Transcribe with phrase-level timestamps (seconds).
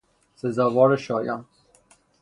[0.35, 1.45] سزاوار شایان